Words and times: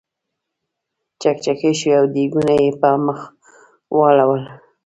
چکچکې 1.21 1.71
شوې 1.79 1.93
او 1.99 2.05
دیګونه 2.13 2.53
یې 2.61 2.69
په 2.79 2.87
بل 2.91 2.95
مخ 3.05 3.19
واړول. 3.95 4.43